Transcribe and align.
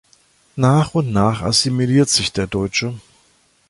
Nach 0.55 0.95
und 0.95 1.11
nach 1.11 1.43
assimiliert 1.43 2.09
sich 2.09 2.33
der 2.33 2.47
Deutsche. 2.47 2.95